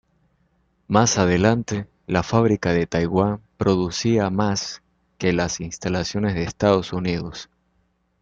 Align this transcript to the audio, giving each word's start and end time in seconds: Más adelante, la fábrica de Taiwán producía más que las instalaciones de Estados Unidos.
Más 0.87 1.19
adelante, 1.19 1.85
la 2.07 2.23
fábrica 2.23 2.71
de 2.73 2.87
Taiwán 2.87 3.39
producía 3.57 4.31
más 4.31 4.81
que 5.19 5.31
las 5.31 5.59
instalaciones 5.59 6.33
de 6.33 6.41
Estados 6.41 6.91
Unidos. 6.91 7.51